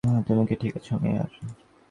তুমি 0.27 0.43
কি 0.49 0.55
ঠিক 0.61 0.73
আছো 0.77 0.93
মেয়ার? 1.01 1.29